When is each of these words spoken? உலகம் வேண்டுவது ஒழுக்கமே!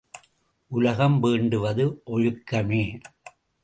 உலகம் 0.71 1.19
வேண்டுவது 1.19 2.01
ஒழுக்கமே! 2.05 2.83